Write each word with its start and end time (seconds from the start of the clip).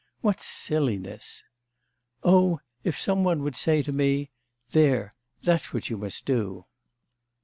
What 0.21 0.41
silliness! 0.41 1.43
'Oh, 2.23 2.59
if 2.83 2.99
some 2.99 3.23
one 3.23 3.43
would 3.43 3.55
say 3.55 3.83
to 3.83 3.91
me: 3.91 4.31
"There, 4.71 5.13
that's 5.43 5.75
what 5.75 5.91
you 5.91 5.97
must 5.97 6.25
do!" 6.25 6.65